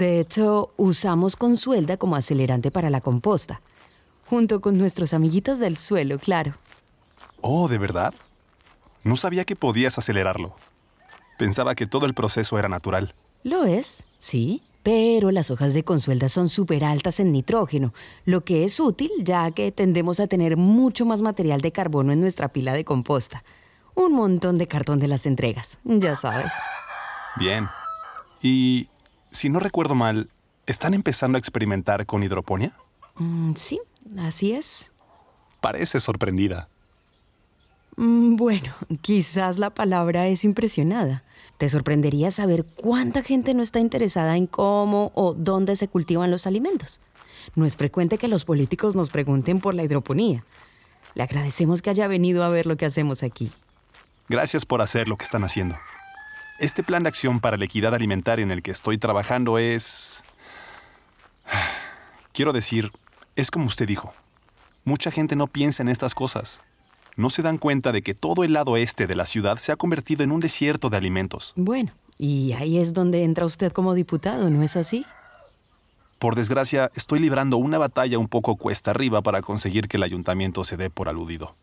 De 0.00 0.18
hecho, 0.18 0.72
usamos 0.78 1.36
consuelda 1.36 1.98
como 1.98 2.16
acelerante 2.16 2.70
para 2.70 2.88
la 2.88 3.02
composta, 3.02 3.60
junto 4.24 4.62
con 4.62 4.78
nuestros 4.78 5.12
amiguitos 5.12 5.58
del 5.58 5.76
suelo, 5.76 6.18
claro. 6.18 6.54
Oh, 7.42 7.68
¿de 7.68 7.76
verdad? 7.76 8.14
No 9.04 9.14
sabía 9.14 9.44
que 9.44 9.56
podías 9.56 9.98
acelerarlo. 9.98 10.56
Pensaba 11.36 11.74
que 11.74 11.86
todo 11.86 12.06
el 12.06 12.14
proceso 12.14 12.58
era 12.58 12.70
natural. 12.70 13.12
Lo 13.42 13.66
es, 13.66 14.04
sí, 14.16 14.62
pero 14.82 15.32
las 15.32 15.50
hojas 15.50 15.74
de 15.74 15.84
consuelda 15.84 16.30
son 16.30 16.48
súper 16.48 16.82
altas 16.82 17.20
en 17.20 17.30
nitrógeno, 17.30 17.92
lo 18.24 18.42
que 18.42 18.64
es 18.64 18.80
útil 18.80 19.10
ya 19.22 19.50
que 19.50 19.70
tendemos 19.70 20.18
a 20.18 20.28
tener 20.28 20.56
mucho 20.56 21.04
más 21.04 21.20
material 21.20 21.60
de 21.60 21.72
carbono 21.72 22.10
en 22.10 22.22
nuestra 22.22 22.48
pila 22.48 22.72
de 22.72 22.86
composta. 22.86 23.44
Un 23.94 24.14
montón 24.14 24.56
de 24.56 24.66
cartón 24.66 24.98
de 24.98 25.08
las 25.08 25.26
entregas, 25.26 25.78
ya 25.84 26.16
sabes. 26.16 26.52
Bien. 27.36 27.68
Y 28.40 28.88
si 29.30 29.48
no 29.48 29.60
recuerdo 29.60 29.94
mal, 29.94 30.28
¿están 30.66 30.94
empezando 30.94 31.36
a 31.36 31.38
experimentar 31.38 32.06
con 32.06 32.22
hidroponía? 32.22 32.72
Mm, 33.16 33.54
sí, 33.54 33.80
así 34.18 34.52
es. 34.52 34.92
Parece 35.60 36.00
sorprendida. 36.00 36.68
Mm, 37.96 38.36
bueno, 38.36 38.72
quizás 39.00 39.58
la 39.58 39.70
palabra 39.70 40.26
es 40.28 40.44
impresionada. 40.44 41.22
Te 41.58 41.68
sorprendería 41.68 42.30
saber 42.30 42.64
cuánta 42.64 43.22
gente 43.22 43.52
no 43.52 43.62
está 43.62 43.80
interesada 43.80 44.36
en 44.36 44.46
cómo 44.46 45.12
o 45.14 45.34
dónde 45.34 45.76
se 45.76 45.88
cultivan 45.88 46.30
los 46.30 46.46
alimentos. 46.46 47.00
No 47.54 47.66
es 47.66 47.76
frecuente 47.76 48.18
que 48.18 48.28
los 48.28 48.44
políticos 48.44 48.94
nos 48.94 49.10
pregunten 49.10 49.60
por 49.60 49.74
la 49.74 49.82
hidroponía. 49.82 50.44
Le 51.14 51.22
agradecemos 51.22 51.82
que 51.82 51.90
haya 51.90 52.08
venido 52.08 52.44
a 52.44 52.48
ver 52.48 52.66
lo 52.66 52.76
que 52.76 52.86
hacemos 52.86 53.22
aquí. 53.22 53.50
Gracias 54.28 54.64
por 54.64 54.80
hacer 54.80 55.08
lo 55.08 55.16
que 55.16 55.24
están 55.24 55.44
haciendo. 55.44 55.76
Este 56.60 56.82
plan 56.82 57.02
de 57.02 57.08
acción 57.08 57.40
para 57.40 57.56
la 57.56 57.64
equidad 57.64 57.94
alimentaria 57.94 58.42
en 58.42 58.50
el 58.50 58.62
que 58.62 58.70
estoy 58.70 58.98
trabajando 58.98 59.56
es... 59.56 60.22
Quiero 62.34 62.52
decir, 62.52 62.92
es 63.34 63.50
como 63.50 63.64
usted 63.64 63.88
dijo. 63.88 64.12
Mucha 64.84 65.10
gente 65.10 65.36
no 65.36 65.46
piensa 65.46 65.82
en 65.82 65.88
estas 65.88 66.14
cosas. 66.14 66.60
No 67.16 67.30
se 67.30 67.40
dan 67.40 67.56
cuenta 67.56 67.92
de 67.92 68.02
que 68.02 68.12
todo 68.12 68.44
el 68.44 68.52
lado 68.52 68.76
este 68.76 69.06
de 69.06 69.16
la 69.16 69.24
ciudad 69.24 69.56
se 69.56 69.72
ha 69.72 69.76
convertido 69.76 70.22
en 70.22 70.32
un 70.32 70.40
desierto 70.40 70.90
de 70.90 70.98
alimentos. 70.98 71.54
Bueno, 71.56 71.92
y 72.18 72.52
ahí 72.52 72.76
es 72.76 72.92
donde 72.92 73.24
entra 73.24 73.46
usted 73.46 73.72
como 73.72 73.94
diputado, 73.94 74.50
¿no 74.50 74.62
es 74.62 74.76
así? 74.76 75.06
Por 76.18 76.34
desgracia, 76.34 76.90
estoy 76.94 77.20
librando 77.20 77.56
una 77.56 77.78
batalla 77.78 78.18
un 78.18 78.28
poco 78.28 78.56
cuesta 78.56 78.90
arriba 78.90 79.22
para 79.22 79.40
conseguir 79.40 79.88
que 79.88 79.96
el 79.96 80.02
ayuntamiento 80.02 80.62
se 80.64 80.76
dé 80.76 80.90
por 80.90 81.08
aludido. 81.08 81.56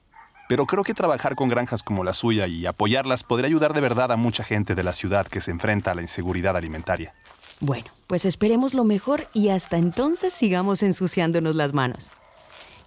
Pero 0.47 0.65
creo 0.65 0.83
que 0.83 0.93
trabajar 0.93 1.35
con 1.35 1.49
granjas 1.49 1.83
como 1.83 2.03
la 2.03 2.13
suya 2.13 2.47
y 2.47 2.65
apoyarlas 2.65 3.23
podría 3.23 3.47
ayudar 3.47 3.73
de 3.73 3.81
verdad 3.81 4.11
a 4.11 4.17
mucha 4.17 4.43
gente 4.43 4.75
de 4.75 4.83
la 4.83 4.93
ciudad 4.93 5.27
que 5.27 5.41
se 5.41 5.51
enfrenta 5.51 5.91
a 5.91 5.95
la 5.95 6.01
inseguridad 6.01 6.55
alimentaria. 6.55 7.13
Bueno, 7.59 7.91
pues 8.07 8.23
esperemos 8.23 8.73
lo 8.73 8.83
mejor 8.83 9.27
y 9.33 9.49
hasta 9.49 9.77
entonces 9.77 10.33
sigamos 10.33 10.83
ensuciándonos 10.83 11.55
las 11.55 11.73
manos. 11.73 12.11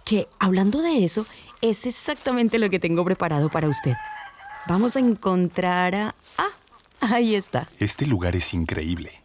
Que, 0.05 0.29
hablando 0.39 0.81
de 0.81 1.05
eso, 1.05 1.27
es 1.61 1.87
exactamente 1.87 2.59
lo 2.59 2.71
que 2.71 2.79
tengo 2.79 3.05
preparado 3.05 3.51
para 3.51 3.69
usted. 3.69 3.95
Vamos 4.67 4.97
a 4.97 5.01
encontrar 5.01 5.95
a... 5.95 6.15
Ah, 6.39 6.51
ahí 7.01 7.35
está. 7.35 7.69
Este 7.79 8.07
lugar 8.07 8.37
es 8.37 8.55
increíble. 8.55 9.21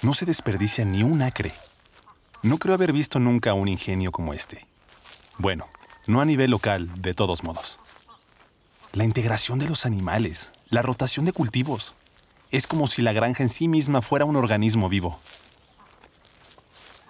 No 0.00 0.14
se 0.14 0.24
desperdicia 0.26 0.84
ni 0.84 1.02
un 1.02 1.22
acre. 1.22 1.52
No 2.42 2.58
creo 2.58 2.74
haber 2.74 2.92
visto 2.92 3.18
nunca 3.18 3.52
un 3.54 3.68
ingenio 3.68 4.12
como 4.12 4.32
este. 4.32 4.64
Bueno, 5.38 5.66
no 6.08 6.22
a 6.22 6.24
nivel 6.24 6.50
local, 6.50 6.90
de 7.00 7.12
todos 7.12 7.44
modos. 7.44 7.78
La 8.92 9.04
integración 9.04 9.58
de 9.58 9.68
los 9.68 9.84
animales, 9.84 10.52
la 10.70 10.80
rotación 10.80 11.26
de 11.26 11.32
cultivos. 11.32 11.94
Es 12.50 12.66
como 12.66 12.86
si 12.86 13.02
la 13.02 13.12
granja 13.12 13.42
en 13.42 13.50
sí 13.50 13.68
misma 13.68 14.00
fuera 14.00 14.24
un 14.24 14.34
organismo 14.34 14.88
vivo. 14.88 15.20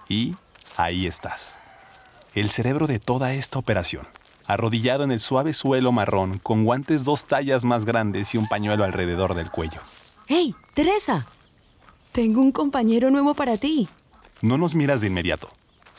Y 0.09 0.35
ahí 0.77 1.07
estás. 1.07 1.61
El 2.35 2.51
cerebro 2.51 2.89
de 2.89 2.99
toda 2.99 3.35
esta 3.35 3.61
operación, 3.61 4.05
arrodillado 4.47 5.05
en 5.05 5.13
el 5.13 5.21
suave 5.21 5.53
suelo 5.53 5.93
marrón, 5.93 6.39
con 6.39 6.65
guantes 6.65 7.05
dos 7.05 7.27
tallas 7.27 7.65
más 7.65 7.85
grandes 7.85 8.35
y 8.35 8.39
un 8.39 8.49
pañuelo 8.49 8.83
alrededor 8.83 9.35
del 9.35 9.53
cuello. 9.53 9.81
¡Hey, 10.27 10.57
Teresa! 10.75 11.29
Tengo 12.11 12.41
un 12.41 12.51
compañero 12.51 13.13
nuevo 13.13 13.35
para 13.35 13.59
ti. 13.59 13.89
No 14.43 14.59
nos 14.59 14.75
miras 14.75 15.01
de 15.01 15.07
inmediato. 15.07 15.49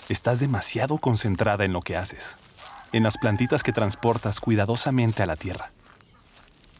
Estás 0.09 0.41
demasiado 0.41 0.97
concentrada 0.97 1.63
en 1.63 1.71
lo 1.71 1.81
que 1.81 1.95
haces 1.95 2.37
en 2.91 3.03
las 3.03 3.17
plantitas 3.17 3.63
que 3.63 3.71
transportas 3.71 4.39
cuidadosamente 4.39 5.23
a 5.23 5.25
la 5.25 5.35
tierra. 5.35 5.71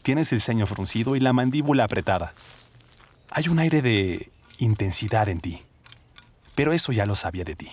Tienes 0.02 0.32
el 0.32 0.40
ceño 0.40 0.66
fruncido 0.66 1.16
y 1.16 1.20
la 1.20 1.32
mandíbula 1.32 1.84
apretada. 1.84 2.34
Hay 3.30 3.48
un 3.48 3.58
aire 3.58 3.82
de 3.82 4.30
intensidad 4.58 5.28
en 5.28 5.40
ti, 5.40 5.62
pero 6.54 6.72
eso 6.72 6.92
ya 6.92 7.06
lo 7.06 7.14
sabía 7.14 7.44
de 7.44 7.54
ti. 7.54 7.70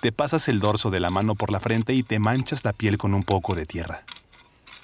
Te 0.00 0.12
pasas 0.12 0.48
el 0.48 0.60
dorso 0.60 0.90
de 0.90 1.00
la 1.00 1.10
mano 1.10 1.34
por 1.34 1.50
la 1.50 1.60
frente 1.60 1.94
y 1.94 2.02
te 2.02 2.18
manchas 2.18 2.64
la 2.64 2.72
piel 2.72 2.98
con 2.98 3.14
un 3.14 3.22
poco 3.22 3.54
de 3.54 3.64
tierra. 3.64 4.04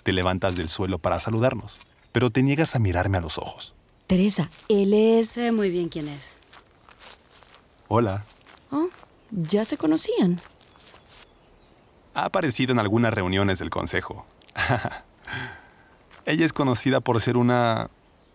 Te 0.02 0.12
levantas 0.12 0.56
del 0.56 0.68
suelo 0.68 0.98
para 0.98 1.20
saludarnos, 1.20 1.80
pero 2.12 2.30
te 2.30 2.42
niegas 2.42 2.74
a 2.74 2.78
mirarme 2.78 3.18
a 3.18 3.20
los 3.20 3.38
ojos. 3.38 3.74
Teresa, 4.06 4.50
él 4.68 4.94
es... 4.94 5.28
Sé 5.28 5.52
muy 5.52 5.70
bien 5.70 5.88
quién 5.88 6.08
es. 6.08 6.36
Hola. 7.88 8.24
Oh, 8.70 8.88
ya 9.30 9.64
se 9.64 9.76
conocían. 9.76 10.40
Ha 12.20 12.26
aparecido 12.26 12.72
en 12.72 12.78
algunas 12.78 13.14
reuniones 13.14 13.60
del 13.60 13.70
Consejo. 13.70 14.26
Ella 16.26 16.44
es 16.44 16.52
conocida 16.52 17.00
por 17.00 17.18
ser 17.18 17.38
una 17.38 17.88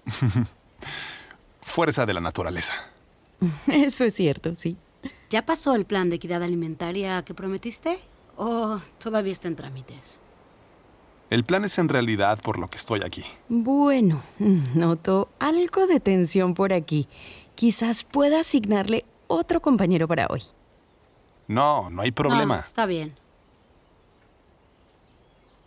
fuerza 1.61 2.07
de 2.07 2.13
la 2.15 2.19
naturaleza. 2.19 2.73
Eso 3.67 4.03
es 4.03 4.15
cierto, 4.15 4.55
sí. 4.55 4.75
¿Ya 5.29 5.45
pasó 5.45 5.75
el 5.75 5.85
plan 5.85 6.09
de 6.09 6.15
equidad 6.15 6.41
alimentaria 6.41 7.23
que 7.23 7.35
prometiste? 7.35 7.95
¿O 8.37 8.79
todavía 8.97 9.31
está 9.33 9.49
en 9.49 9.55
trámites? 9.55 10.19
El 11.29 11.43
plan 11.43 11.63
es 11.63 11.77
en 11.77 11.87
realidad 11.87 12.41
por 12.41 12.57
lo 12.57 12.67
que 12.71 12.77
estoy 12.77 13.01
aquí. 13.03 13.23
Bueno, 13.49 14.23
noto 14.73 15.29
algo 15.37 15.85
de 15.85 15.99
tensión 15.99 16.55
por 16.55 16.73
aquí. 16.73 17.07
Quizás 17.53 18.03
pueda 18.03 18.39
asignarle 18.39 19.05
otro 19.27 19.61
compañero 19.61 20.07
para 20.07 20.25
hoy. 20.27 20.41
No, 21.47 21.91
no 21.91 22.01
hay 22.01 22.09
problema. 22.09 22.57
está 22.57 22.87
bien. 22.87 23.15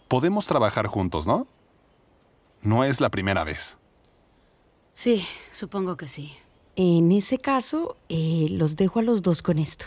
Podemos 0.08 0.46
trabajar 0.46 0.86
juntos, 0.86 1.26
¿no? 1.26 1.46
No 2.62 2.82
es 2.82 3.00
la 3.00 3.10
primera 3.10 3.44
vez. 3.44 3.76
Sí, 4.92 5.26
supongo 5.52 5.96
que 5.96 6.08
sí. 6.08 6.36
En 6.76 7.12
ese 7.12 7.38
caso, 7.38 7.96
eh, 8.08 8.46
los 8.50 8.76
dejo 8.76 9.00
a 9.00 9.02
los 9.02 9.22
dos 9.22 9.42
con 9.42 9.58
esto. 9.58 9.86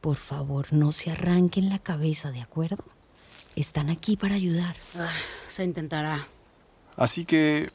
Por 0.00 0.16
favor, 0.16 0.72
no 0.72 0.92
se 0.92 1.10
arranquen 1.10 1.68
la 1.68 1.78
cabeza, 1.78 2.30
¿de 2.30 2.40
acuerdo? 2.40 2.82
Están 3.54 3.90
aquí 3.90 4.16
para 4.16 4.34
ayudar. 4.34 4.76
Ah, 4.96 5.08
se 5.46 5.64
intentará. 5.64 6.26
Así 6.96 7.24
que... 7.24 7.70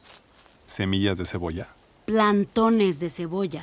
¿Semillas 0.64 1.16
de 1.16 1.26
cebolla? 1.26 1.68
Plantones 2.06 2.98
de 2.98 3.10
cebolla. 3.10 3.62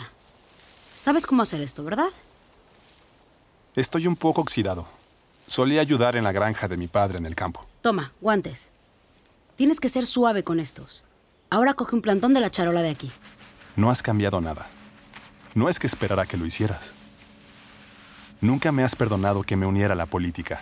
¿Sabes 0.97 1.25
cómo 1.25 1.41
hacer 1.41 1.59
esto, 1.59 1.83
verdad? 1.83 2.09
Estoy 3.75 4.07
un 4.07 4.15
poco 4.15 4.39
oxidado. 4.39 4.87
Solía 5.47 5.81
ayudar 5.81 6.15
en 6.15 6.23
la 6.23 6.31
granja 6.31 6.69
de 6.69 6.77
mi 6.77 6.87
padre 6.87 7.17
en 7.17 7.25
el 7.25 7.35
campo. 7.35 7.65
Toma, 7.83 8.13
guantes. 8.21 8.71
Tienes 9.57 9.81
que 9.81 9.89
ser 9.89 10.05
suave 10.05 10.45
con 10.45 10.61
estos. 10.61 11.03
Ahora 11.49 11.73
coge 11.73 11.97
un 11.97 12.01
plantón 12.01 12.33
de 12.33 12.39
la 12.39 12.49
charola 12.49 12.81
de 12.81 12.89
aquí. 12.89 13.11
No 13.75 13.91
has 13.91 14.01
cambiado 14.01 14.39
nada. 14.39 14.67
No 15.53 15.67
es 15.67 15.79
que 15.79 15.87
esperara 15.87 16.25
que 16.25 16.37
lo 16.37 16.45
hicieras. 16.45 16.93
Nunca 18.39 18.71
me 18.71 18.85
has 18.85 18.95
perdonado 18.95 19.43
que 19.43 19.57
me 19.57 19.65
uniera 19.65 19.95
a 19.95 19.97
la 19.97 20.05
política. 20.05 20.61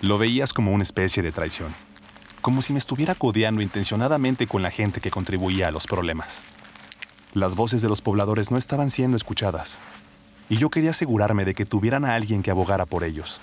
Lo 0.00 0.16
veías 0.16 0.54
como 0.54 0.72
una 0.72 0.82
especie 0.82 1.22
de 1.22 1.32
traición. 1.32 1.74
Como 2.40 2.62
si 2.62 2.72
me 2.72 2.78
estuviera 2.78 3.14
codeando 3.14 3.60
intencionadamente 3.60 4.46
con 4.46 4.62
la 4.62 4.70
gente 4.70 5.02
que 5.02 5.10
contribuía 5.10 5.68
a 5.68 5.70
los 5.70 5.86
problemas. 5.86 6.40
Las 7.34 7.56
voces 7.56 7.82
de 7.82 7.90
los 7.90 8.00
pobladores 8.00 8.50
no 8.50 8.56
estaban 8.56 8.90
siendo 8.90 9.18
escuchadas. 9.18 9.82
Y 10.48 10.56
yo 10.56 10.70
quería 10.70 10.92
asegurarme 10.92 11.44
de 11.44 11.52
que 11.52 11.66
tuvieran 11.66 12.06
a 12.06 12.14
alguien 12.14 12.42
que 12.42 12.50
abogara 12.50 12.86
por 12.86 13.04
ellos. 13.04 13.38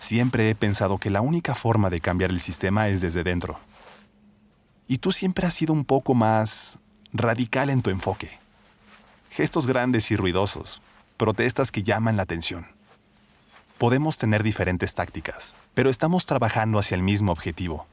Siempre 0.00 0.48
he 0.48 0.54
pensado 0.54 0.96
que 0.96 1.10
la 1.10 1.20
única 1.20 1.54
forma 1.54 1.90
de 1.90 2.00
cambiar 2.00 2.30
el 2.30 2.40
sistema 2.40 2.88
es 2.88 3.02
desde 3.02 3.22
dentro. 3.22 3.60
Y 4.88 4.96
tú 4.96 5.12
siempre 5.12 5.46
has 5.46 5.52
sido 5.52 5.74
un 5.74 5.84
poco 5.84 6.14
más 6.14 6.78
radical 7.12 7.68
en 7.68 7.82
tu 7.82 7.90
enfoque. 7.90 8.38
Gestos 9.30 9.66
grandes 9.66 10.10
y 10.10 10.16
ruidosos, 10.16 10.80
protestas 11.18 11.70
que 11.70 11.82
llaman 11.82 12.16
la 12.16 12.22
atención. 12.22 12.66
Podemos 13.76 14.16
tener 14.16 14.42
diferentes 14.42 14.94
tácticas, 14.94 15.54
pero 15.74 15.90
estamos 15.90 16.24
trabajando 16.24 16.78
hacia 16.78 16.94
el 16.94 17.02
mismo 17.02 17.30
objetivo. 17.30 17.86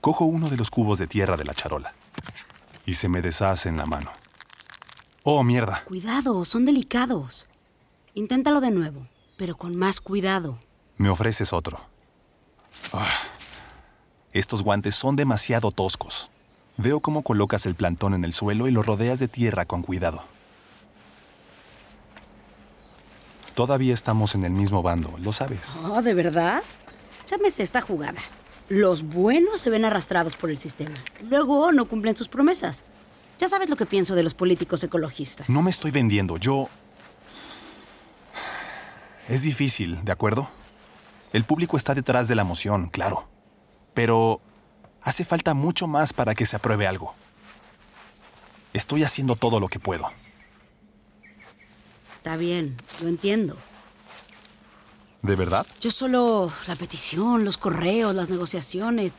Cojo 0.00 0.24
uno 0.24 0.48
de 0.48 0.56
los 0.56 0.70
cubos 0.70 0.98
de 0.98 1.06
tierra 1.06 1.36
de 1.36 1.44
la 1.44 1.54
charola 1.54 1.92
y 2.86 2.94
se 2.94 3.10
me 3.10 3.20
deshace 3.20 3.68
en 3.68 3.76
la 3.76 3.84
mano. 3.84 4.10
¡Oh, 5.24 5.44
mierda! 5.44 5.84
Cuidado, 5.84 6.42
son 6.46 6.64
delicados. 6.64 7.48
Inténtalo 8.14 8.62
de 8.62 8.70
nuevo 8.70 9.06
pero 9.36 9.56
con 9.56 9.76
más 9.76 10.00
cuidado. 10.00 10.58
Me 10.96 11.08
ofreces 11.08 11.52
otro. 11.52 11.80
Ah, 12.92 13.06
estos 14.32 14.62
guantes 14.62 14.94
son 14.94 15.16
demasiado 15.16 15.70
toscos. 15.70 16.30
Veo 16.76 17.00
cómo 17.00 17.22
colocas 17.22 17.66
el 17.66 17.74
plantón 17.74 18.14
en 18.14 18.24
el 18.24 18.32
suelo 18.32 18.66
y 18.66 18.72
lo 18.72 18.82
rodeas 18.82 19.20
de 19.20 19.28
tierra 19.28 19.64
con 19.64 19.82
cuidado. 19.82 20.22
Todavía 23.54 23.94
estamos 23.94 24.34
en 24.34 24.42
el 24.44 24.52
mismo 24.52 24.82
bando, 24.82 25.14
lo 25.18 25.32
sabes. 25.32 25.76
Oh, 25.84 26.02
¿de 26.02 26.14
verdad? 26.14 26.62
Chámese 27.24 27.62
esta 27.62 27.80
jugada. 27.80 28.20
Los 28.68 29.04
buenos 29.04 29.60
se 29.60 29.70
ven 29.70 29.84
arrastrados 29.84 30.34
por 30.34 30.50
el 30.50 30.56
sistema. 30.56 30.96
Luego 31.22 31.70
no 31.70 31.84
cumplen 31.84 32.16
sus 32.16 32.28
promesas. 32.28 32.82
Ya 33.38 33.48
sabes 33.48 33.70
lo 33.70 33.76
que 33.76 33.86
pienso 33.86 34.16
de 34.16 34.24
los 34.24 34.34
políticos 34.34 34.82
ecologistas. 34.82 35.48
No 35.48 35.62
me 35.62 35.70
estoy 35.70 35.92
vendiendo. 35.92 36.36
Yo 36.38 36.68
es 39.28 39.42
difícil, 39.42 40.04
¿de 40.04 40.12
acuerdo? 40.12 40.48
El 41.32 41.44
público 41.44 41.76
está 41.76 41.94
detrás 41.94 42.28
de 42.28 42.34
la 42.34 42.44
moción, 42.44 42.88
claro. 42.88 43.26
Pero 43.94 44.40
hace 45.02 45.24
falta 45.24 45.54
mucho 45.54 45.86
más 45.86 46.12
para 46.12 46.34
que 46.34 46.46
se 46.46 46.56
apruebe 46.56 46.86
algo. 46.86 47.14
Estoy 48.72 49.02
haciendo 49.02 49.34
todo 49.36 49.60
lo 49.60 49.68
que 49.68 49.80
puedo. 49.80 50.10
Está 52.12 52.36
bien, 52.36 52.76
lo 53.00 53.08
entiendo. 53.08 53.56
¿De 55.22 55.36
verdad? 55.36 55.66
Yo 55.80 55.90
solo 55.90 56.52
la 56.66 56.76
petición, 56.76 57.44
los 57.44 57.56
correos, 57.56 58.14
las 58.14 58.28
negociaciones. 58.28 59.16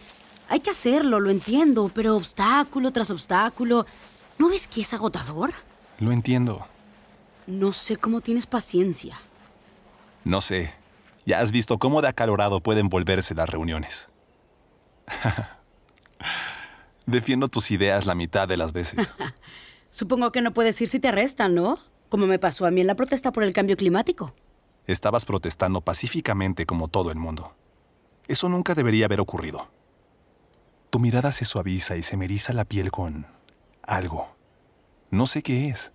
Hay 0.50 0.60
que 0.60 0.70
hacerlo, 0.70 1.20
lo 1.20 1.32
entiendo, 1.32 1.90
pero 1.94 2.16
obstáculo 2.16 2.92
tras 2.92 3.10
obstáculo. 3.10 3.88
¿No 4.38 4.50
ves 4.50 4.68
que 4.68 4.82
es 4.82 4.94
agotador? 4.94 5.52
Lo 6.00 6.12
entiendo. 6.12 6.68
No 7.48 7.74
sé 7.74 7.96
cómo 7.96 8.22
tienes 8.22 8.46
paciencia. 8.46 9.18
No 10.26 10.42
sé. 10.42 10.74
Ya 11.26 11.40
has 11.40 11.52
visto 11.52 11.78
cómo 11.78 12.02
de 12.02 12.10
acalorado 12.10 12.60
pueden 12.60 12.90
volverse 12.90 13.34
las 13.34 13.50
reuniones. 13.50 14.10
Defiendo 17.06 17.48
tus 17.48 17.72
ideas 17.72 18.06
la 18.06 18.16
mitad 18.16 18.48
de 18.48 18.58
las 18.58 18.74
veces. 18.74 19.16
Supongo 19.90 20.32
que 20.32 20.42
no 20.42 20.52
puedes 20.52 20.82
ir 20.82 20.88
si 20.88 21.00
te 21.00 21.08
arrestan, 21.08 21.54
¿no? 21.56 21.78
Como 22.10 22.26
me 22.28 22.40
pasó 22.40 22.66
a 22.66 22.72
mí 22.72 22.82
en 22.82 22.88
la 22.88 22.96
protesta 22.96 23.32
por 23.32 23.44
el 23.44 23.54
cambio 23.54 23.78
climático. 23.78 24.36
Estabas 24.88 25.26
protestando 25.26 25.82
pacíficamente 25.82 26.66
como 26.66 26.88
todo 26.88 27.12
el 27.12 27.18
mundo. 27.18 27.56
Eso 28.28 28.50
nunca 28.50 28.76
debería 28.76 29.06
haber 29.06 29.20
ocurrido. 29.20 29.70
Tu 30.90 31.00
mirada 31.00 31.32
se 31.32 31.46
suaviza 31.46 31.96
y 31.96 32.04
se 32.04 32.18
me 32.18 32.26
eriza 32.26 32.54
la 32.54 32.66
piel 32.66 32.92
con 32.92 33.28
algo. 33.84 34.36
No 35.12 35.28
sé 35.28 35.44
qué 35.44 35.70
es. 35.70 35.92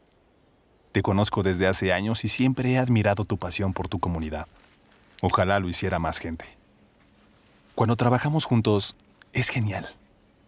Te 0.92 1.02
conozco 1.02 1.42
desde 1.42 1.66
hace 1.66 1.92
años 1.92 2.24
y 2.24 2.28
siempre 2.28 2.72
he 2.72 2.78
admirado 2.78 3.24
tu 3.24 3.38
pasión 3.38 3.72
por 3.72 3.88
tu 3.88 3.98
comunidad. 3.98 4.48
Ojalá 5.22 5.60
lo 5.60 5.68
hiciera 5.68 5.98
más 5.98 6.18
gente. 6.18 6.44
Cuando 7.74 7.96
trabajamos 7.96 8.44
juntos, 8.44 8.96
es 9.32 9.48
genial. 9.48 9.88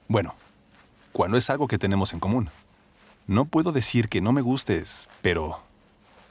Bueno, 0.09 0.35
cuando 1.13 1.37
es 1.37 1.49
algo 1.51 1.69
que 1.69 1.79
tenemos 1.79 2.13
en 2.13 2.21
común. 2.21 2.51
No 3.29 3.45
puedo 3.45 3.71
decir 3.71 4.09
que 4.09 4.21
no 4.21 4.33
me 4.33 4.41
gustes, 4.41 5.09
pero 5.21 5.63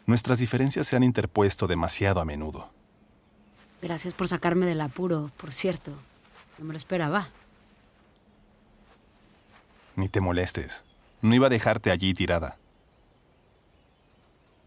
nuestras 0.06 0.40
diferencias 0.40 0.88
se 0.88 0.96
han 0.98 1.04
interpuesto 1.04 1.68
demasiado 1.68 2.19
a 2.19 2.25
menudo. 2.25 2.69
Gracias 3.81 4.13
por 4.13 4.28
sacarme 4.28 4.66
del 4.66 4.81
apuro, 4.81 5.31
por 5.38 5.52
cierto. 5.52 5.94
No 6.58 6.66
me 6.66 6.74
lo 6.74 6.78
esperaba. 6.78 7.30
Ni 9.96 10.10
te 10.10 10.19
molestes. 10.19 10.84
No 11.22 11.34
iba 11.34 11.48
a 11.48 11.50
dejarte 11.50 11.92
allí 11.92 12.13
tirada. 12.13 12.58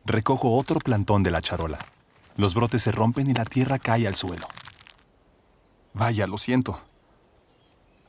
Recojo 0.07 0.53
otro 0.53 0.81
plantón 0.81 1.23
de 1.23 1.31
la 1.31 1.41
charola. 1.41 1.79
Los 2.37 2.55
brotes 2.55 2.83
se 2.83 2.93
rompen 2.93 3.29
y 3.29 3.35
la 3.35 3.45
tierra 3.45 3.79
cae 3.79 4.07
al 4.07 4.17
suelo. 4.17 4.47
Vaya, 5.95 6.27
lo 6.27 6.37
siento. 6.37 6.81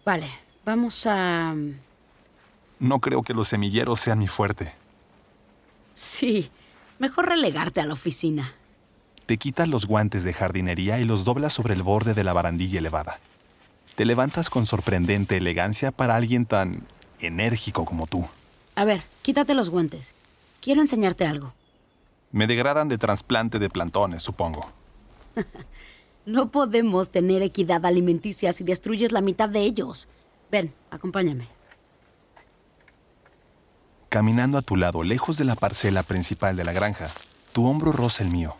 Vale, 0.03 0.27
vamos 0.65 1.05
a... 1.07 1.55
No 2.79 2.99
creo 2.99 3.23
que 3.23 3.33
los 3.33 3.47
semilleros 3.47 3.99
sean 3.99 4.19
mi 4.19 4.27
fuerte. 4.27 4.75
Sí, 5.93 6.51
mejor 6.99 7.29
relegarte 7.29 7.79
a 7.79 7.85
la 7.85 7.93
oficina. 7.93 8.53
Te 9.25 9.37
quitas 9.37 9.67
los 9.67 9.85
guantes 9.85 10.23
de 10.23 10.33
jardinería 10.33 10.99
y 10.99 11.05
los 11.05 11.23
doblas 11.23 11.53
sobre 11.53 11.73
el 11.73 11.83
borde 11.83 12.13
de 12.13 12.23
la 12.23 12.33
barandilla 12.33 12.79
elevada. 12.79 13.19
Te 13.95 14.05
levantas 14.05 14.49
con 14.49 14.65
sorprendente 14.65 15.37
elegancia 15.37 15.91
para 15.91 16.15
alguien 16.15 16.45
tan 16.45 16.85
enérgico 17.19 17.85
como 17.85 18.07
tú. 18.07 18.27
A 18.75 18.83
ver, 18.83 19.03
quítate 19.21 19.53
los 19.53 19.69
guantes. 19.69 20.13
Quiero 20.61 20.81
enseñarte 20.81 21.25
algo. 21.25 21.53
Me 22.35 22.47
degradan 22.47 22.89
de 22.89 22.97
trasplante 22.97 23.59
de 23.59 23.69
plantones, 23.69 24.21
supongo. 24.21 24.69
no 26.25 26.51
podemos 26.51 27.09
tener 27.09 27.41
equidad 27.41 27.85
alimenticia 27.85 28.51
si 28.51 28.65
destruyes 28.65 29.13
la 29.13 29.21
mitad 29.21 29.47
de 29.47 29.61
ellos. 29.61 30.09
Ven, 30.51 30.73
acompáñame. 30.91 31.47
Caminando 34.09 34.57
a 34.57 34.61
tu 34.61 34.75
lado, 34.75 35.01
lejos 35.03 35.37
de 35.37 35.45
la 35.45 35.55
parcela 35.55 36.03
principal 36.03 36.57
de 36.57 36.65
la 36.65 36.73
granja, 36.73 37.09
tu 37.53 37.65
hombro 37.65 37.93
roza 37.93 38.21
el 38.25 38.31
mío. 38.31 38.57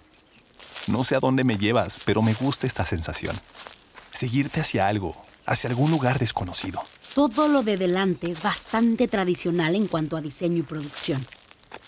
No 0.87 1.03
sé 1.03 1.17
a 1.17 1.19
dónde 1.19 1.43
me 1.43 1.57
llevas, 1.57 1.99
pero 2.05 2.21
me 2.21 2.33
gusta 2.33 2.67
esta 2.67 2.85
sensación. 2.85 3.35
Seguirte 4.11 4.61
hacia 4.61 4.87
algo, 4.87 5.17
hacia 5.45 5.69
algún 5.69 5.91
lugar 5.91 6.17
desconocido. 6.17 6.81
Todo 7.13 7.49
lo 7.49 7.61
de 7.61 7.75
delante 7.75 8.31
es 8.31 8.41
bastante 8.41 9.09
tradicional 9.09 9.75
en 9.75 9.87
cuanto 9.87 10.15
a 10.15 10.21
diseño 10.21 10.59
y 10.59 10.63
producción. 10.63 11.27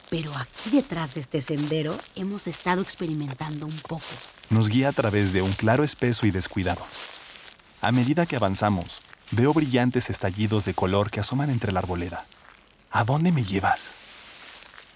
Pero 0.10 0.36
aquí 0.36 0.70
detrás 0.72 1.16
de 1.16 1.22
este 1.22 1.42
sendero 1.42 1.98
hemos 2.16 2.48
estado 2.48 2.82
experimentando 2.82 3.66
un 3.66 3.78
poco. 3.80 4.06
Nos 4.50 4.70
guía 4.70 4.90
a 4.90 4.94
través 4.94 5.34
de 5.34 5.42
un 5.42 5.52
claro 5.52 5.84
espeso 5.84 6.26
y 6.26 6.32
descuidado. 6.32 6.86
A 7.82 7.92
medida 7.92 8.26
que 8.26 8.38
avanzamos, 8.38 9.02
veo 9.32 9.54
brillantes 9.54 10.10
estallidos 10.10 10.66
de 10.66 10.74
color 10.74 11.12
que 11.12 11.20
asoman 11.20 11.50
entre 11.50 11.72
la 11.72 11.80
arboleda. 11.80 12.26
¿A 12.90 13.04
dónde 13.04 13.32
me 13.32 13.44
llevas? 13.44 13.94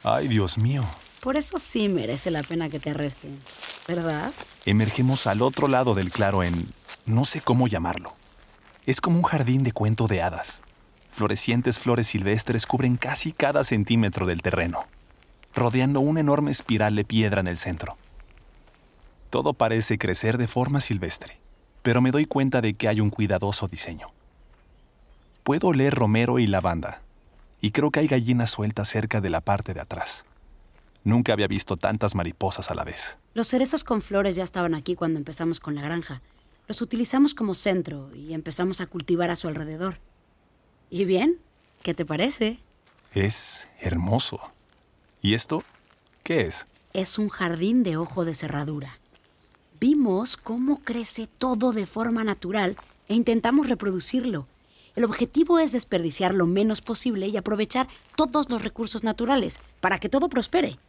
Ay, 0.03 0.27
Dios 0.27 0.57
mío. 0.57 0.83
Por 1.21 1.37
eso 1.37 1.59
sí 1.59 1.89
merece 1.89 2.31
la 2.31 2.41
pena 2.41 2.69
que 2.69 2.79
te 2.79 2.89
arresten, 2.89 3.37
¿verdad? 3.87 4.31
Emergemos 4.65 5.27
al 5.27 5.41
otro 5.41 5.67
lado 5.67 5.93
del 5.93 6.09
claro 6.09 6.41
en... 6.41 6.73
no 7.05 7.25
sé 7.25 7.41
cómo 7.41 7.67
llamarlo. 7.67 8.15
Es 8.87 9.01
como 9.01 9.17
un 9.17 9.23
jardín 9.23 9.61
de 9.61 9.73
cuento 9.73 10.07
de 10.07 10.23
hadas. 10.23 10.63
Florecientes 11.11 11.77
flores 11.77 12.07
silvestres 12.07 12.65
cubren 12.65 12.97
casi 12.97 13.33
cada 13.33 13.63
centímetro 13.63 14.25
del 14.25 14.41
terreno, 14.41 14.87
rodeando 15.53 15.99
una 15.99 16.19
enorme 16.19 16.51
espiral 16.51 16.95
de 16.95 17.03
piedra 17.03 17.41
en 17.41 17.47
el 17.47 17.57
centro. 17.57 17.97
Todo 19.29 19.53
parece 19.53 19.97
crecer 19.97 20.37
de 20.37 20.47
forma 20.47 20.81
silvestre, 20.81 21.39
pero 21.81 22.01
me 22.01 22.11
doy 22.11 22.25
cuenta 22.25 22.61
de 22.61 22.73
que 22.73 22.87
hay 22.87 22.99
un 22.99 23.09
cuidadoso 23.09 23.67
diseño. 23.67 24.07
Puedo 25.43 25.67
oler 25.67 25.93
romero 25.93 26.39
y 26.39 26.47
lavanda, 26.47 27.01
y 27.61 27.71
creo 27.71 27.91
que 27.91 28.01
hay 28.01 28.07
gallinas 28.07 28.51
sueltas 28.51 28.89
cerca 28.89 29.21
de 29.21 29.29
la 29.29 29.41
parte 29.41 29.73
de 29.73 29.81
atrás. 29.81 30.25
Nunca 31.03 31.33
había 31.33 31.47
visto 31.47 31.77
tantas 31.77 32.13
mariposas 32.13 32.69
a 32.69 32.75
la 32.75 32.83
vez. 32.83 33.17
Los 33.33 33.47
cerezos 33.47 33.83
con 33.83 34.01
flores 34.01 34.35
ya 34.35 34.43
estaban 34.43 34.75
aquí 34.75 34.95
cuando 34.95 35.17
empezamos 35.17 35.59
con 35.59 35.75
la 35.75 35.81
granja. 35.81 36.21
Los 36.67 36.81
utilizamos 36.81 37.33
como 37.33 37.53
centro 37.53 38.13
y 38.15 38.33
empezamos 38.33 38.81
a 38.81 38.85
cultivar 38.85 39.31
a 39.31 39.35
su 39.35 39.47
alrededor. 39.47 39.99
¿Y 40.89 41.05
bien? 41.05 41.37
¿Qué 41.81 41.93
te 41.93 42.05
parece? 42.05 42.59
Es 43.13 43.67
hermoso. 43.79 44.39
¿Y 45.21 45.35
esto 45.35 45.63
qué 46.23 46.41
es? 46.41 46.65
Es 46.93 47.19
un 47.19 47.29
jardín 47.29 47.83
de 47.83 47.95
ojo 47.95 48.25
de 48.25 48.33
cerradura. 48.33 48.99
Vimos 49.79 50.35
cómo 50.35 50.81
crece 50.81 51.27
todo 51.27 51.71
de 51.73 51.85
forma 51.85 52.23
natural 52.23 52.75
e 53.07 53.13
intentamos 53.13 53.69
reproducirlo. 53.69 54.47
El 54.95 55.03
objetivo 55.05 55.59
es 55.59 55.71
desperdiciar 55.71 56.33
lo 56.33 56.47
menos 56.47 56.81
posible 56.81 57.27
y 57.27 57.37
aprovechar 57.37 57.87
todos 58.15 58.49
los 58.49 58.63
recursos 58.63 59.03
naturales 59.03 59.59
para 59.79 59.99
que 59.99 60.09
todo 60.09 60.27
prospere. 60.27 60.79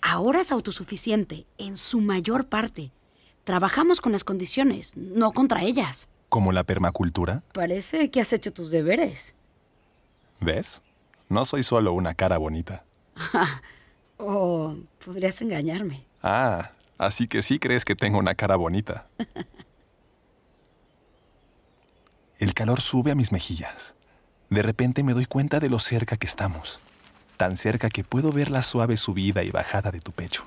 Ahora 0.00 0.40
es 0.40 0.50
autosuficiente 0.50 1.46
en 1.58 1.76
su 1.76 2.00
mayor 2.00 2.46
parte. 2.46 2.92
Trabajamos 3.44 4.00
con 4.00 4.12
las 4.12 4.24
condiciones, 4.24 4.96
no 4.96 5.32
contra 5.32 5.62
ellas. 5.62 6.08
¿Como 6.30 6.50
la 6.50 6.64
permacultura? 6.64 7.42
Parece 7.52 8.10
que 8.10 8.20
has 8.20 8.32
hecho 8.32 8.52
tus 8.52 8.70
deberes. 8.70 9.34
¿Ves? 10.40 10.82
No 11.28 11.44
soy 11.44 11.62
solo 11.62 11.92
una 11.92 12.14
cara 12.14 12.38
bonita. 12.38 12.84
oh, 14.18 14.76
podrías 15.04 15.40
engañarme. 15.42 16.04
Ah, 16.22 16.70
así 16.98 17.26
que 17.28 17.42
sí 17.42 17.58
crees 17.58 17.84
que 17.84 17.94
tengo 17.94 18.18
una 18.18 18.34
cara 18.34 18.56
bonita. 18.56 19.06
El 22.38 22.52
calor 22.54 22.80
sube 22.80 23.10
a 23.10 23.14
mis 23.14 23.32
mejillas. 23.32 23.94
De 24.50 24.62
repente 24.62 25.02
me 25.02 25.14
doy 25.14 25.26
cuenta 25.26 25.60
de 25.60 25.70
lo 25.70 25.78
cerca 25.78 26.16
que 26.16 26.26
estamos. 26.26 26.80
Tan 27.36 27.56
cerca 27.56 27.88
que 27.88 28.04
puedo 28.04 28.32
ver 28.32 28.50
la 28.50 28.62
suave 28.62 28.96
subida 28.96 29.42
y 29.44 29.50
bajada 29.50 29.90
de 29.90 30.00
tu 30.00 30.12
pecho. 30.12 30.44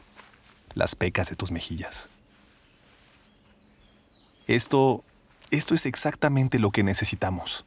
Las 0.73 0.95
pecas 0.95 1.29
de 1.29 1.35
tus 1.35 1.51
mejillas. 1.51 2.09
Esto... 4.47 5.03
Esto 5.49 5.73
es 5.73 5.85
exactamente 5.85 6.59
lo 6.59 6.71
que 6.71 6.83
necesitamos. 6.83 7.65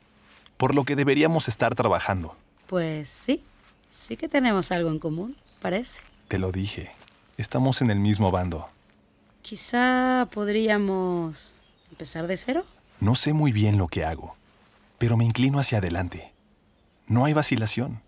Por 0.58 0.74
lo 0.74 0.84
que 0.84 0.96
deberíamos 0.96 1.48
estar 1.48 1.74
trabajando. 1.74 2.36
Pues 2.66 3.08
sí. 3.08 3.42
Sí 3.90 4.16
que 4.16 4.28
tenemos 4.28 4.70
algo 4.70 4.88
en 4.90 5.00
común, 5.00 5.36
parece. 5.60 6.02
Te 6.28 6.38
lo 6.38 6.52
dije. 6.52 6.92
Estamos 7.38 7.82
en 7.82 7.90
el 7.90 7.98
mismo 7.98 8.30
bando. 8.30 8.68
Quizá 9.42 10.28
podríamos 10.30 11.56
empezar 11.90 12.28
de 12.28 12.36
cero. 12.36 12.64
No 13.00 13.16
sé 13.16 13.32
muy 13.32 13.50
bien 13.50 13.78
lo 13.78 13.88
que 13.88 14.04
hago, 14.04 14.36
pero 14.98 15.16
me 15.16 15.24
inclino 15.24 15.58
hacia 15.58 15.78
adelante. 15.78 16.32
No 17.08 17.24
hay 17.24 17.32
vacilación. 17.32 18.00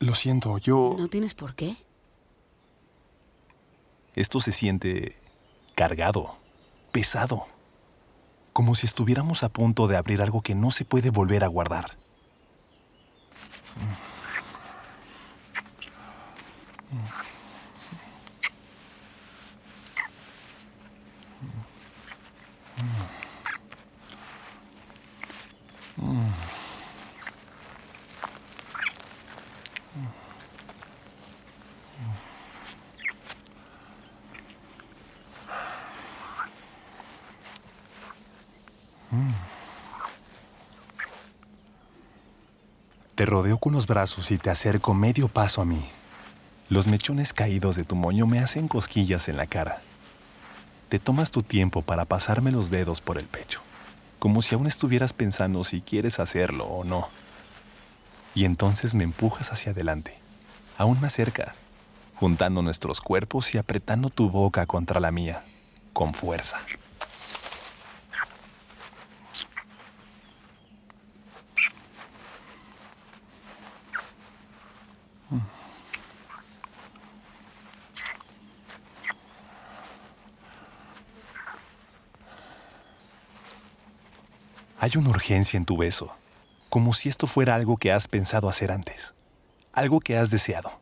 Lo 0.00 0.14
siento, 0.14 0.56
yo... 0.58 0.96
No 0.98 1.08
tienes 1.08 1.34
por 1.34 1.54
qué. 1.54 1.76
Esto 4.14 4.40
se 4.40 4.50
siente 4.50 5.20
cargado, 5.74 6.36
pesado, 6.90 7.46
como 8.54 8.74
si 8.74 8.86
estuviéramos 8.86 9.44
a 9.44 9.50
punto 9.50 9.86
de 9.86 9.96
abrir 9.96 10.22
algo 10.22 10.40
que 10.40 10.54
no 10.54 10.70
se 10.70 10.86
puede 10.86 11.10
volver 11.10 11.44
a 11.44 11.48
guardar. 11.48 11.96
Te 43.14 43.26
rodeo 43.26 43.58
con 43.58 43.72
los 43.72 43.86
brazos 43.86 44.30
y 44.30 44.38
te 44.38 44.50
acerco 44.50 44.94
medio 44.94 45.28
paso 45.28 45.60
a 45.60 45.64
mí. 45.64 45.84
Los 46.68 46.86
mechones 46.86 47.32
caídos 47.32 47.76
de 47.76 47.84
tu 47.84 47.96
moño 47.96 48.26
me 48.26 48.38
hacen 48.38 48.68
cosquillas 48.68 49.28
en 49.28 49.36
la 49.36 49.46
cara. 49.46 49.82
Te 50.88 50.98
tomas 50.98 51.30
tu 51.30 51.42
tiempo 51.42 51.82
para 51.82 52.04
pasarme 52.04 52.52
los 52.52 52.70
dedos 52.70 53.00
por 53.00 53.18
el 53.18 53.26
pecho, 53.26 53.60
como 54.18 54.42
si 54.42 54.54
aún 54.54 54.66
estuvieras 54.66 55.12
pensando 55.12 55.64
si 55.64 55.80
quieres 55.80 56.18
hacerlo 56.20 56.64
o 56.64 56.84
no. 56.84 57.08
Y 58.34 58.44
entonces 58.44 58.94
me 58.94 59.04
empujas 59.04 59.52
hacia 59.52 59.72
adelante, 59.72 60.18
aún 60.78 61.00
más 61.00 61.12
cerca, 61.12 61.54
juntando 62.14 62.62
nuestros 62.62 63.00
cuerpos 63.00 63.54
y 63.54 63.58
apretando 63.58 64.08
tu 64.08 64.30
boca 64.30 64.66
contra 64.66 65.00
la 65.00 65.10
mía, 65.10 65.42
con 65.92 66.14
fuerza. 66.14 66.58
Hay 84.82 84.92
una 84.96 85.10
urgencia 85.10 85.58
en 85.58 85.66
tu 85.66 85.76
beso, 85.76 86.10
como 86.70 86.94
si 86.94 87.10
esto 87.10 87.26
fuera 87.26 87.54
algo 87.54 87.76
que 87.76 87.92
has 87.92 88.08
pensado 88.08 88.48
hacer 88.48 88.72
antes, 88.72 89.12
algo 89.74 90.00
que 90.00 90.16
has 90.16 90.30
deseado. 90.30 90.80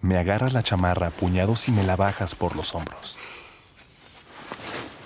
Me 0.00 0.18
agarras 0.18 0.52
la 0.52 0.64
chamarra 0.64 1.06
a 1.06 1.10
puñados 1.10 1.68
y 1.68 1.70
me 1.70 1.84
la 1.84 1.94
bajas 1.94 2.34
por 2.34 2.56
los 2.56 2.74
hombros. 2.74 3.16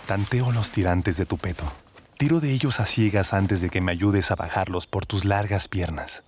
Tanteo 0.07 0.51
los 0.51 0.71
tirantes 0.71 1.19
de 1.19 1.27
tu 1.27 1.37
peto. 1.37 1.71
Tiro 2.17 2.41
de 2.41 2.53
ellos 2.53 2.81
a 2.81 2.87
ciegas 2.87 3.35
antes 3.35 3.61
de 3.61 3.69
que 3.69 3.83
me 3.83 3.93
ayudes 3.93 4.31
a 4.31 4.37
bajarlos 4.37 4.87
por 4.87 5.05
tus 5.05 5.27
largas 5.27 5.69
piernas. 5.69 6.25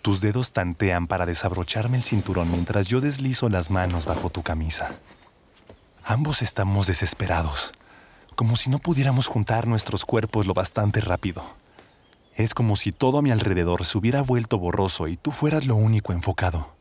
Tus 0.00 0.22
dedos 0.22 0.54
tantean 0.54 1.08
para 1.08 1.26
desabrocharme 1.26 1.98
el 1.98 2.02
cinturón 2.02 2.50
mientras 2.50 2.88
yo 2.88 3.02
deslizo 3.02 3.50
las 3.50 3.68
manos 3.70 4.06
bajo 4.06 4.30
tu 4.30 4.42
camisa. 4.42 4.92
Ambos 6.04 6.40
estamos 6.40 6.86
desesperados 6.86 7.74
como 8.40 8.56
si 8.56 8.70
no 8.70 8.78
pudiéramos 8.78 9.26
juntar 9.26 9.66
nuestros 9.66 10.06
cuerpos 10.06 10.46
lo 10.46 10.54
bastante 10.54 11.02
rápido. 11.02 11.44
Es 12.34 12.54
como 12.54 12.74
si 12.74 12.90
todo 12.90 13.18
a 13.18 13.22
mi 13.22 13.30
alrededor 13.30 13.84
se 13.84 13.98
hubiera 13.98 14.22
vuelto 14.22 14.58
borroso 14.58 15.08
y 15.08 15.18
tú 15.18 15.30
fueras 15.30 15.66
lo 15.66 15.76
único 15.76 16.14
enfocado. 16.14 16.74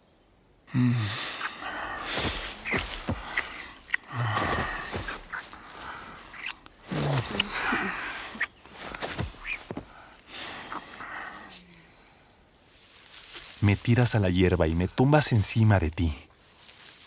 Me 13.60 13.76
tiras 13.76 14.16
a 14.16 14.20
la 14.22 14.30
hierba 14.30 14.70
y 14.70 14.76
me 14.76 14.88
tumbas 14.88 15.34
encima 15.34 15.78
de 15.82 15.92
ti. 15.92 16.16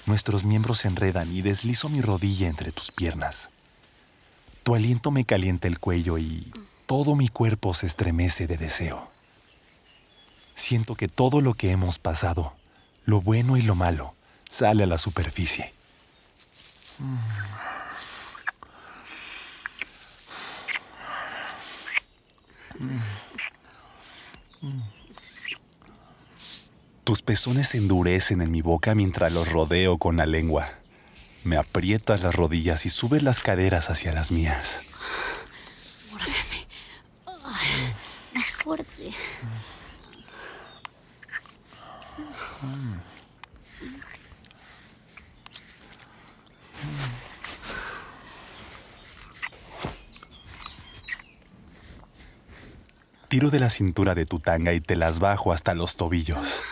Nuestros 0.04 0.44
miembros 0.44 0.80
se 0.80 0.88
enredan 0.88 1.34
y 1.34 1.40
deslizo 1.40 1.88
mi 1.88 2.02
rodilla 2.02 2.48
entre 2.48 2.70
tus 2.70 2.92
piernas. 2.92 3.51
Tu 4.62 4.74
aliento 4.74 5.10
me 5.10 5.24
calienta 5.24 5.66
el 5.66 5.80
cuello 5.80 6.18
y 6.18 6.52
todo 6.86 7.16
mi 7.16 7.28
cuerpo 7.28 7.74
se 7.74 7.86
estremece 7.86 8.46
de 8.46 8.56
deseo. 8.56 9.10
Siento 10.54 10.94
que 10.94 11.08
todo 11.08 11.40
lo 11.40 11.54
que 11.54 11.70
hemos 11.70 11.98
pasado, 11.98 12.54
lo 13.04 13.20
bueno 13.20 13.56
y 13.56 13.62
lo 13.62 13.74
malo, 13.74 14.14
sale 14.48 14.84
a 14.84 14.86
la 14.86 14.98
superficie. 14.98 15.72
Tus 27.04 27.22
pezones 27.22 27.68
se 27.68 27.78
endurecen 27.78 28.42
en 28.42 28.50
mi 28.50 28.62
boca 28.62 28.94
mientras 28.94 29.32
los 29.32 29.50
rodeo 29.50 29.98
con 29.98 30.16
la 30.16 30.26
lengua. 30.26 30.81
Me 31.44 31.56
aprietas 31.56 32.22
las 32.22 32.34
rodillas 32.34 32.86
y 32.86 32.90
subes 32.90 33.22
las 33.22 33.40
caderas 33.40 33.90
hacia 33.90 34.12
las 34.12 34.30
mías. 34.30 34.80
Muérdeme. 36.10 36.68
Más 38.34 38.50
fuerte. 38.52 39.12
Tiro 53.28 53.50
de 53.50 53.60
la 53.60 53.70
cintura 53.70 54.14
de 54.14 54.26
tu 54.26 54.38
tanga 54.40 54.74
y 54.74 54.80
te 54.80 54.94
las 54.94 55.18
bajo 55.18 55.52
hasta 55.52 55.74
los 55.74 55.96
tobillos. 55.96 56.62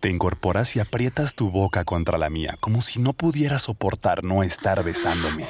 Te 0.00 0.10
incorporas 0.10 0.76
y 0.76 0.80
aprietas 0.80 1.34
tu 1.34 1.50
boca 1.50 1.84
contra 1.84 2.18
la 2.18 2.30
mía, 2.30 2.56
como 2.60 2.82
si 2.82 3.00
no 3.00 3.12
pudieras 3.12 3.62
soportar 3.62 4.22
no 4.22 4.44
estar 4.44 4.84
besándome. 4.84 5.46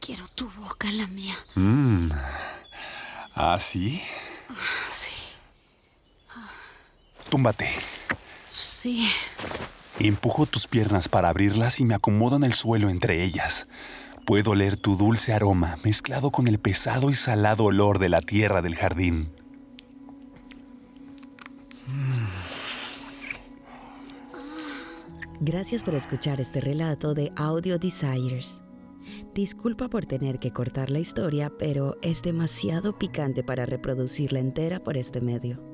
Quiero 0.00 0.26
tu 0.34 0.48
boca 0.50 0.88
en 0.88 0.98
la 0.98 1.06
mía. 1.08 1.36
¿Ah, 3.34 3.58
sí? 3.60 4.02
Sí, 4.88 5.12
Túmbate. 7.28 7.68
Sí. 8.54 9.08
Empujo 9.98 10.46
tus 10.46 10.66
piernas 10.66 11.08
para 11.08 11.28
abrirlas 11.28 11.80
y 11.80 11.84
me 11.84 11.94
acomodo 11.94 12.36
en 12.36 12.44
el 12.44 12.52
suelo 12.52 12.88
entre 12.88 13.22
ellas. 13.22 13.68
Puedo 14.26 14.52
oler 14.52 14.76
tu 14.76 14.96
dulce 14.96 15.32
aroma 15.32 15.76
mezclado 15.84 16.30
con 16.30 16.48
el 16.48 16.58
pesado 16.58 17.10
y 17.10 17.14
salado 17.14 17.64
olor 17.64 17.98
de 17.98 18.08
la 18.08 18.20
tierra 18.20 18.62
del 18.62 18.74
jardín. 18.74 19.30
Gracias 25.40 25.82
por 25.82 25.94
escuchar 25.94 26.40
este 26.40 26.60
relato 26.60 27.12
de 27.12 27.30
Audio 27.36 27.78
Desires. 27.78 28.62
Disculpa 29.34 29.88
por 29.88 30.06
tener 30.06 30.38
que 30.38 30.52
cortar 30.52 30.90
la 30.90 31.00
historia, 31.00 31.52
pero 31.58 31.96
es 32.00 32.22
demasiado 32.22 32.98
picante 32.98 33.44
para 33.44 33.66
reproducirla 33.66 34.40
entera 34.40 34.80
por 34.80 34.96
este 34.96 35.20
medio. 35.20 35.73